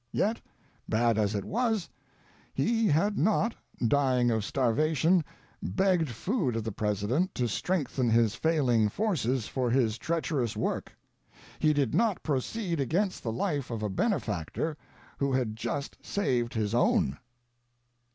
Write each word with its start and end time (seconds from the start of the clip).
Yet, 0.11 0.41
bad 0.89 1.19
as 1.19 1.33
he 1.33 1.41
was, 1.41 1.87
he 2.55 2.87
had 2.87 3.19
not— 3.19 3.53
dying 3.87 4.31
of 4.31 4.43
starvation— 4.43 5.23
begged 5.61 6.09
food 6.09 6.55
of 6.55 6.63
the 6.63 6.71
President 6.71 7.35
to 7.35 7.47
strengthen 7.47 8.09
his 8.09 8.33
failing 8.33 8.89
forces 8.89 9.47
for 9.47 9.69
his 9.69 9.99
treacher 9.99 10.41
ous 10.43 10.57
work; 10.57 10.91
he 11.59 11.71
did 11.71 11.93
not 11.93 12.23
proceed 12.23 12.79
against 12.79 13.21
the 13.21 13.31
life 13.31 13.69
of 13.69 13.83
a 13.83 13.89
benefactor 13.89 14.75
who 15.19 15.33
had 15.33 15.55
just 15.55 15.99
saved 16.03 16.55
his 16.55 16.73
own. 16.73 17.19